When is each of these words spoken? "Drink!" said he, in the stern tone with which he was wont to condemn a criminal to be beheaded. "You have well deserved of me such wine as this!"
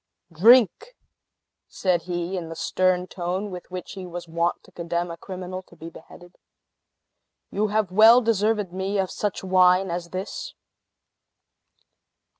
"Drink!" 0.31 0.95
said 1.67 2.01
he, 2.05 2.35
in 2.35 2.49
the 2.49 2.55
stern 2.55 3.05
tone 3.05 3.51
with 3.51 3.69
which 3.69 3.91
he 3.91 4.07
was 4.07 4.27
wont 4.27 4.63
to 4.63 4.71
condemn 4.71 5.11
a 5.11 5.15
criminal 5.15 5.61
to 5.61 5.75
be 5.75 5.91
beheaded. 5.91 6.37
"You 7.51 7.67
have 7.67 7.91
well 7.91 8.19
deserved 8.19 8.59
of 8.59 8.73
me 8.73 8.99
such 9.05 9.43
wine 9.43 9.91
as 9.91 10.09
this!" 10.09 10.55